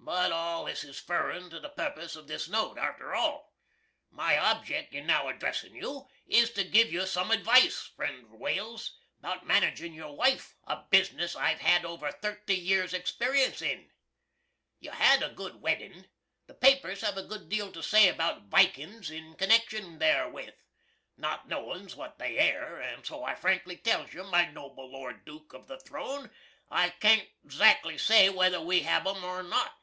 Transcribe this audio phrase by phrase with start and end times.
[0.00, 3.52] But all this is furrin to the purpuss of this note, arter all.
[4.10, 9.44] My objeck in now addressin' you is to giv you sum advice, friend Wales, about
[9.46, 13.90] managin' your wife, a bizniss I've had over thirty years experience in.
[14.80, 16.08] You had a good weddin.
[16.46, 20.54] The papers have a good deal to say about "vikins" in connexion thare with.
[21.18, 25.52] Not knowings what that air, and so I frankly tells you, my noble lord dook
[25.52, 26.30] of the throne,
[26.70, 29.74] I can't zackly say whether we hab 'em or not.